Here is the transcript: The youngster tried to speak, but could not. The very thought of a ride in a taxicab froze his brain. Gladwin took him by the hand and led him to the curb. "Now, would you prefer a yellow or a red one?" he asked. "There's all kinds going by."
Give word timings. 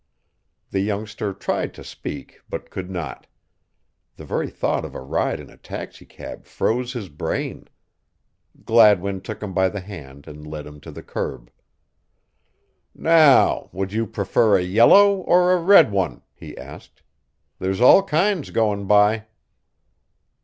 The 0.71 0.79
youngster 0.79 1.31
tried 1.31 1.75
to 1.75 1.83
speak, 1.83 2.41
but 2.49 2.71
could 2.71 2.89
not. 2.89 3.27
The 4.15 4.25
very 4.25 4.49
thought 4.49 4.83
of 4.83 4.95
a 4.95 4.99
ride 4.99 5.39
in 5.39 5.51
a 5.51 5.57
taxicab 5.57 6.43
froze 6.43 6.93
his 6.93 7.07
brain. 7.07 7.67
Gladwin 8.65 9.21
took 9.21 9.43
him 9.43 9.53
by 9.53 9.69
the 9.69 9.79
hand 9.81 10.25
and 10.27 10.47
led 10.47 10.65
him 10.65 10.79
to 10.81 10.91
the 10.91 11.03
curb. 11.03 11.51
"Now, 12.95 13.69
would 13.71 13.93
you 13.93 14.07
prefer 14.07 14.57
a 14.57 14.63
yellow 14.63 15.17
or 15.17 15.53
a 15.53 15.59
red 15.61 15.91
one?" 15.91 16.23
he 16.33 16.57
asked. 16.57 17.03
"There's 17.59 17.79
all 17.79 18.01
kinds 18.01 18.49
going 18.49 18.87
by." 18.87 19.27